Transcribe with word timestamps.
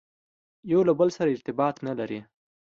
یو 0.71 0.79
له 0.87 0.93
بل 0.99 1.09
سره 1.17 1.29
ارتباط 1.35 1.75
نه 1.87 1.93
لري. 1.99 2.19